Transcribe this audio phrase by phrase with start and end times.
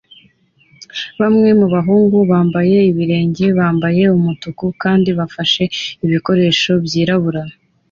[1.19, 5.63] Bamwe mu bahungu bambaye ibirenge bambaye umutuku kandi bafashe
[6.05, 7.41] ibikoresho byirabura